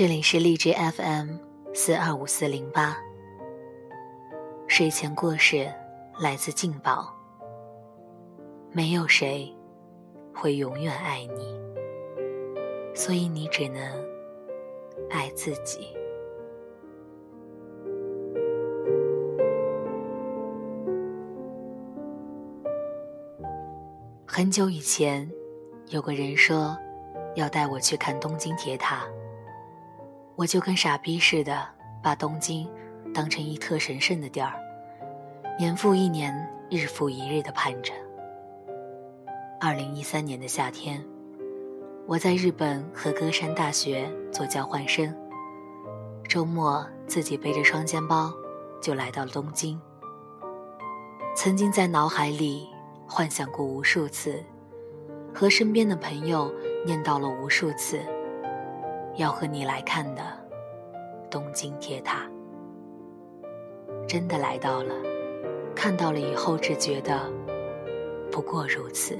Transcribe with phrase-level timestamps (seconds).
[0.00, 1.36] 这里是荔枝 FM
[1.74, 2.96] 四二五四零八。
[4.66, 5.70] 睡前故事
[6.18, 7.14] 来自静宝。
[8.72, 9.54] 没有谁
[10.34, 11.60] 会永远爱你，
[12.94, 13.82] 所以你只能
[15.10, 15.94] 爱自己。
[24.26, 25.30] 很久以前，
[25.88, 26.74] 有个人说
[27.34, 29.06] 要带我去看东京铁塔。
[30.40, 31.68] 我就跟傻逼似的，
[32.02, 32.66] 把东京
[33.12, 34.58] 当成一特神圣的地儿，
[35.58, 36.34] 年复一年，
[36.70, 37.92] 日复一日的盼着。
[39.60, 41.04] 二零一三年的夏天，
[42.06, 45.14] 我在日本和歌山大学做交换生，
[46.26, 48.32] 周末自己背着双肩包
[48.80, 49.78] 就来到了东京。
[51.36, 52.66] 曾经在脑海里
[53.06, 54.42] 幻想过无数次，
[55.34, 56.50] 和身边的朋友
[56.86, 58.00] 念叨了无数次。
[59.20, 60.22] 要和你来看的
[61.30, 62.26] 东京铁塔，
[64.08, 64.94] 真的来到了，
[65.76, 67.30] 看到了以后只觉得
[68.32, 69.18] 不过如此。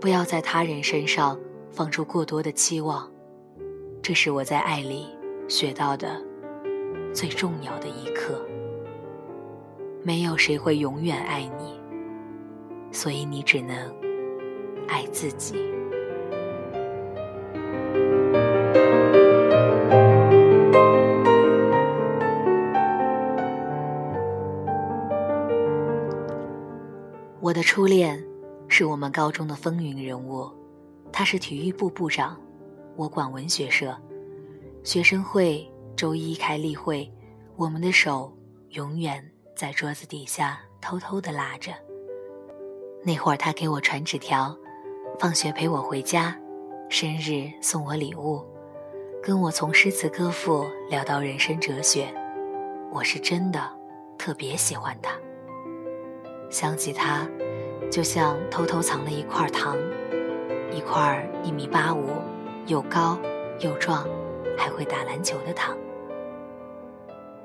[0.00, 1.36] 不要在他人身上
[1.72, 3.10] 放出过多的期望，
[4.00, 5.08] 这是我在爱里
[5.48, 6.22] 学到的
[7.12, 8.40] 最重要的一课。
[10.04, 11.80] 没有谁会永远爱你，
[12.92, 13.76] 所以你只能
[14.86, 15.76] 爱自己。
[27.40, 28.20] 我的初恋
[28.66, 30.50] 是我们高中的风云人物，
[31.12, 32.36] 他是体育部部长，
[32.96, 33.96] 我管文学社，
[34.82, 37.08] 学生会周一开例会，
[37.54, 38.36] 我们的手
[38.70, 41.72] 永远在桌子底下偷偷的拉着。
[43.04, 44.56] 那会儿他给我传纸条，
[45.20, 46.36] 放学陪我回家，
[46.88, 48.44] 生日送我礼物，
[49.22, 52.12] 跟我从诗词歌赋聊到人生哲学，
[52.92, 53.70] 我是真的
[54.18, 55.12] 特别喜欢他。
[56.50, 57.28] 想起他，
[57.90, 59.76] 就像偷偷藏了一块糖，
[60.72, 62.08] 一块一米八五，
[62.66, 63.18] 又高
[63.60, 64.06] 又壮，
[64.56, 65.76] 还会打篮球的糖。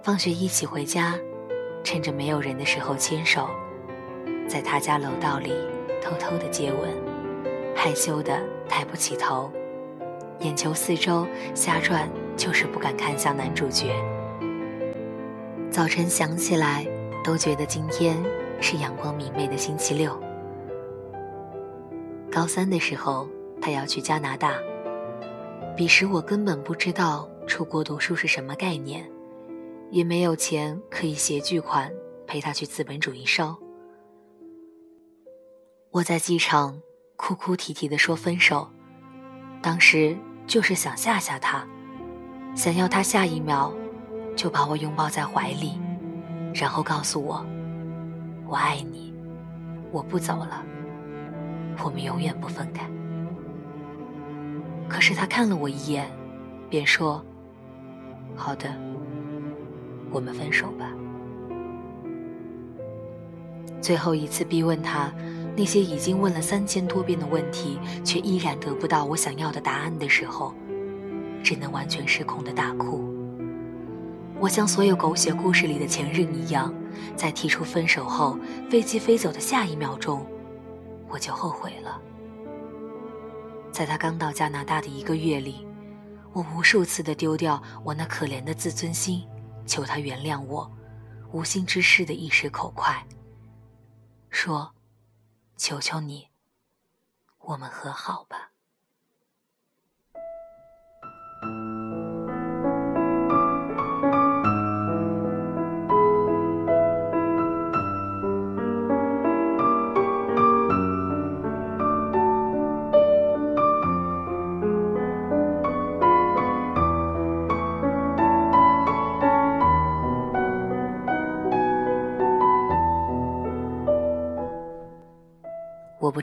[0.02, 1.16] 放学一起回家，
[1.84, 3.50] 趁着没有人的时候牵手，
[4.48, 5.52] 在他家楼道里
[6.02, 6.90] 偷偷的接吻，
[7.76, 9.52] 害羞的抬不起头，
[10.40, 13.94] 眼球四周瞎转，就是不敢看向男主角。
[15.70, 16.88] 早晨想起来，
[17.22, 18.16] 都觉得今天。
[18.64, 20.18] 是阳光明媚的星期六。
[22.32, 23.28] 高三的时候，
[23.62, 24.54] 他要去加拿大。
[25.76, 29.06] 彼时我根本不知道出国读书是什么概念，
[29.92, 31.92] 也没有钱可以携巨款
[32.26, 33.60] 陪他去资本主义烧。
[35.92, 36.82] 我在机场
[37.18, 38.70] 哭哭啼啼的说分手，
[39.62, 40.16] 当时
[40.48, 41.68] 就是想吓吓他，
[42.56, 43.74] 想要他下一秒
[44.38, 45.78] 就把我拥抱在怀里，
[46.54, 47.46] 然后告诉我。
[48.54, 49.12] 我爱你，
[49.92, 50.64] 我不走了，
[51.84, 52.88] 我们永远不分开。
[54.88, 56.06] 可是他看了我一眼，
[56.70, 57.26] 便说
[58.38, 58.70] ：“好的，
[60.12, 60.92] 我们分手吧。”
[63.82, 65.12] 最后一次逼问他
[65.58, 70.54] 那些已经问了三千多遍的问题，却依然得不到我想要的答案的时候，
[71.42, 73.04] 只能完全失控的大哭。
[74.40, 76.72] 我像所有狗血故事里的前任一样。
[77.16, 78.38] 在提出分手后，
[78.70, 80.26] 飞机飞走的下一秒钟，
[81.10, 82.02] 我就后悔了。
[83.72, 85.68] 在他刚到加拿大的一个月里，
[86.32, 89.28] 我无数次的丢掉我那可怜的自尊心，
[89.66, 90.72] 求他原谅我，
[91.32, 93.06] 无心之事的一时口快，
[94.30, 94.74] 说
[95.58, 96.30] ：“求求你，
[97.40, 98.52] 我们和好吧。”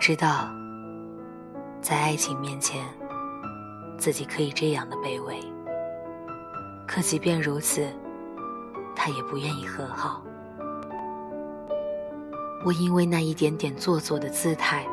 [0.00, 0.50] 知道，
[1.82, 2.82] 在爱情面前，
[3.98, 5.38] 自己可以这样的卑微。
[6.88, 7.86] 可即便如此，
[8.96, 10.22] 他也不愿意和好。
[12.64, 14.86] 我因为那一点点做作的姿态，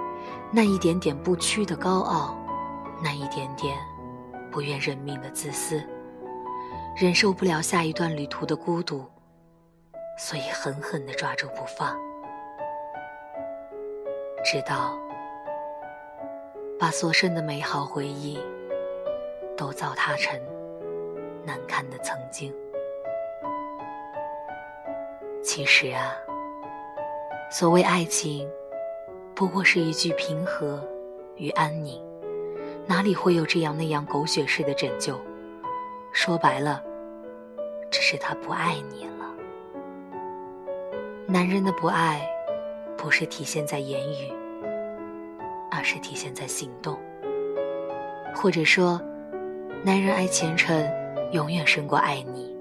[0.52, 2.38] 那一点点不屈的高傲，
[3.02, 3.78] 那一点点
[4.52, 5.82] 不愿认命的自私，
[6.98, 9.06] 忍受不了下一段旅途的孤独，
[10.20, 11.98] 所以狠狠地抓住不放。
[14.50, 14.98] 直到
[16.80, 18.40] 把所剩的美好回忆
[19.58, 20.40] 都糟蹋成
[21.44, 22.54] 难堪的曾经。
[25.44, 26.14] 其实啊，
[27.52, 28.50] 所谓爱情，
[29.36, 30.82] 不过是一句平和
[31.36, 32.02] 与安宁，
[32.86, 35.20] 哪里会有这样那样狗血式的拯救？
[36.14, 36.82] 说白了，
[37.92, 39.26] 只是他不爱你了。
[41.28, 42.26] 男人的不爱，
[42.98, 44.34] 不是体现在言语，
[45.78, 47.00] 而是体现在行动。
[48.36, 49.00] 或者说，
[49.84, 50.84] 男人爱前程，
[51.32, 52.58] 永远胜过爱你。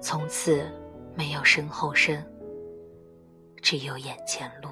[0.00, 0.66] 从此
[1.14, 2.24] 没有身后身，
[3.60, 4.70] 只有眼前路。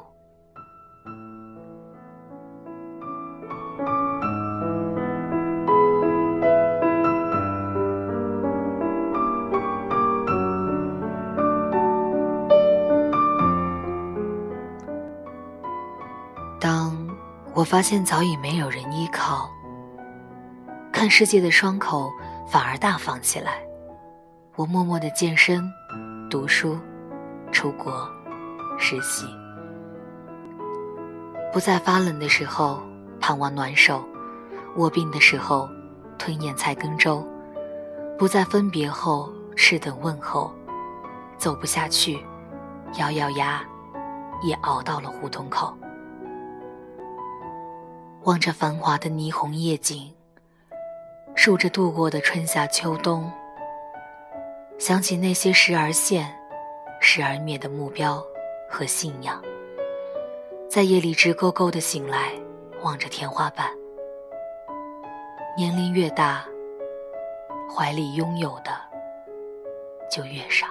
[17.63, 19.49] 我发现早已没有人依靠，
[20.91, 22.11] 看世界的窗口
[22.45, 23.63] 反而大方起来。
[24.57, 25.63] 我默默的健身、
[26.29, 26.77] 读书、
[27.53, 28.11] 出国、
[28.81, 29.27] 实习，
[31.53, 32.83] 不再发冷的时候
[33.21, 34.05] 盼望暖手，
[34.75, 35.69] 卧病的时候
[36.19, 37.25] 吞咽菜羹粥，
[38.19, 40.53] 不再分别后痴等问候，
[41.39, 42.27] 走不下去，
[42.99, 43.63] 咬咬牙
[44.43, 45.73] 也熬到了胡同口。
[48.25, 50.15] 望着繁华的霓虹夜景，
[51.35, 53.29] 数着度过的春夏秋冬，
[54.79, 56.33] 想起那些时而现、
[57.01, 58.25] 时而灭的目标
[58.71, 59.43] 和信仰，
[60.71, 62.33] 在夜里直勾勾的醒来，
[62.83, 63.67] 望着天花板。
[65.57, 66.45] 年龄越大，
[67.75, 68.71] 怀里拥有的
[70.09, 70.69] 就越少。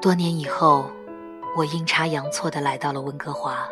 [0.00, 0.90] 多年以后，
[1.54, 3.68] 我阴差阳错的来到了温哥华。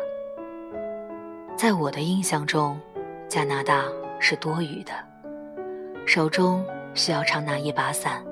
[1.57, 2.79] 在我的印象中，
[3.27, 3.85] 加拿大
[4.19, 4.91] 是多雨的，
[6.05, 8.23] 手中需要常拿一把伞。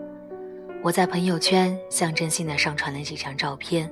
[0.83, 3.91] 我在朋友圈象征性的上传了几张照片。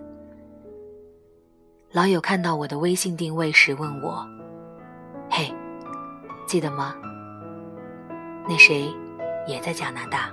[1.91, 4.23] 老友看到我的微信定位时问我
[5.31, 5.51] ：“嘿，
[6.45, 6.93] 记得吗？
[8.47, 8.87] 那谁
[9.47, 10.31] 也在加拿大？”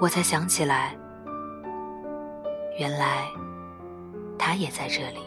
[0.00, 0.96] 我才想起来。
[2.78, 3.28] 原来，
[4.38, 5.20] 他也在这里。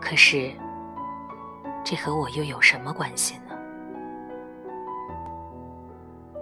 [0.00, 0.52] 可是，
[1.82, 3.56] 这和我又有什么关系呢？《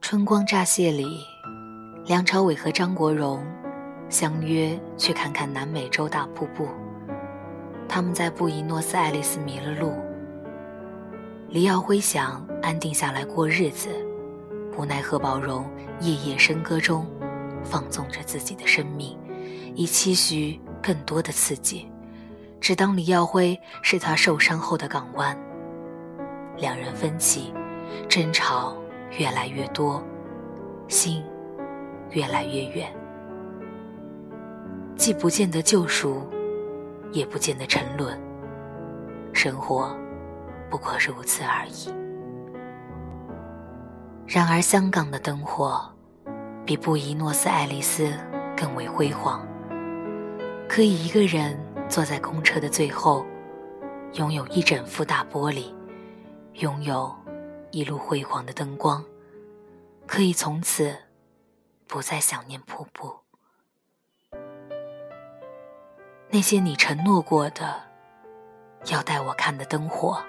[0.00, 1.20] 春光乍泄》里，
[2.06, 3.44] 梁朝伟和张国荣
[4.08, 6.68] 相约去看看南美洲大瀑布。
[7.88, 9.92] 他们在布宜诺斯艾利斯迷了路。
[11.48, 13.88] 黎耀辉想安定下来过日子，
[14.78, 15.68] 无奈何宝荣
[16.00, 17.04] 夜夜笙歌中。
[17.64, 19.18] 放纵着自己的生命，
[19.74, 21.90] 以期许更多的刺激，
[22.60, 25.36] 只当李耀辉是他受伤后的港湾。
[26.56, 27.54] 两人分歧，
[28.08, 28.76] 争吵
[29.18, 30.02] 越来越多，
[30.88, 31.22] 心
[32.10, 32.92] 越来越远，
[34.96, 36.26] 既不见得救赎，
[37.12, 38.20] 也不见得沉沦，
[39.32, 39.96] 生活
[40.68, 41.88] 不过如此而已。
[44.26, 45.90] 然而，香港的灯火。
[46.64, 48.12] 比布宜诺斯艾利斯
[48.56, 49.46] 更为辉煌。
[50.68, 53.26] 可以一个人坐在公车的最后，
[54.12, 55.74] 拥有一整副大玻璃，
[56.54, 57.12] 拥有
[57.72, 59.04] 一路辉煌的灯光，
[60.06, 60.96] 可以从此
[61.88, 63.16] 不再想念瀑布。
[66.28, 67.74] 那些你承诺过的
[68.86, 70.22] 要带我看的灯火，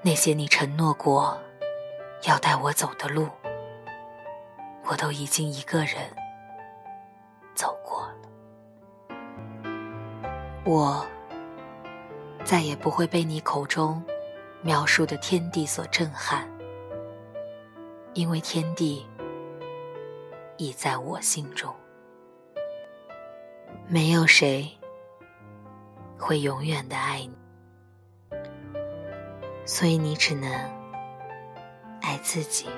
[0.00, 1.38] 那些你承诺过
[2.22, 3.28] 要带我走的路。
[4.92, 5.96] 我都已经一个人
[7.54, 9.16] 走过了，
[10.66, 11.06] 我
[12.44, 14.04] 再也不会被你口中
[14.60, 16.46] 描述的天地所震撼，
[18.12, 19.08] 因为天地
[20.58, 21.74] 已在我心中，
[23.88, 24.70] 没有谁
[26.18, 27.34] 会永远的爱你，
[29.64, 30.52] 所以你只能
[32.02, 32.68] 爱自己。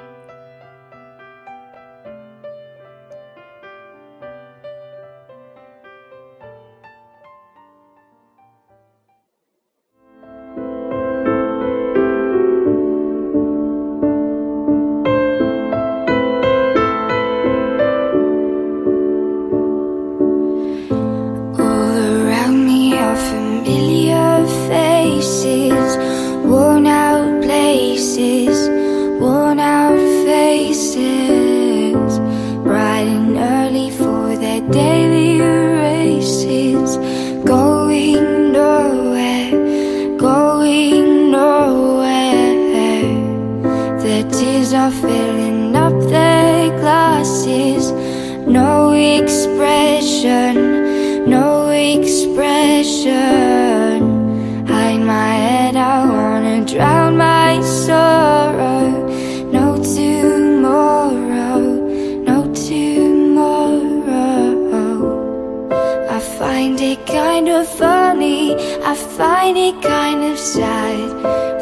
[69.47, 71.11] It kind of sad.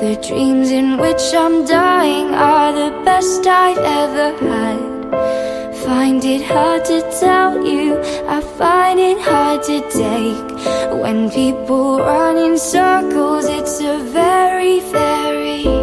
[0.01, 5.75] The dreams in which I'm dying are the best I've ever had.
[5.85, 11.03] Find it hard to tell you, I find it hard to take.
[11.03, 15.82] When people run in circles, it's a very, very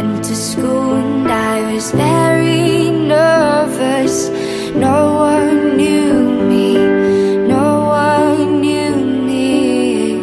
[0.00, 4.28] Went to school and I was very nervous.
[4.86, 4.98] No
[5.30, 6.14] one knew
[6.50, 6.74] me,
[7.48, 7.68] no
[8.06, 10.20] one knew me.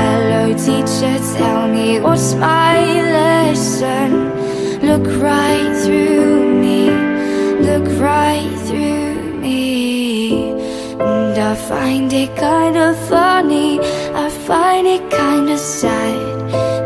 [0.00, 2.80] Hello, teacher, tell me what's my
[3.18, 4.08] lesson.
[4.88, 6.88] Look right through me,
[7.68, 10.52] look right through me.
[10.98, 13.80] And I find it kind of funny,
[14.14, 16.33] I find it kind of sad.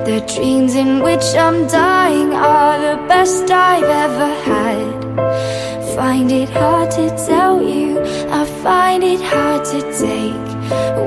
[0.08, 5.94] The dreams in which I'm dying are the best I've ever had.
[5.94, 8.00] Find it hard to tell you,
[8.30, 10.48] I find it hard to take.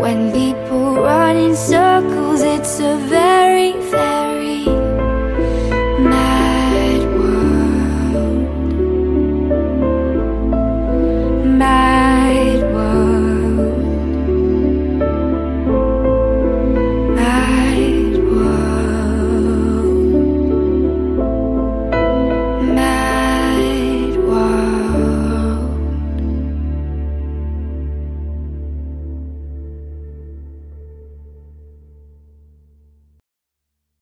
[0.03, 4.31] When people run in circles, it's a very, very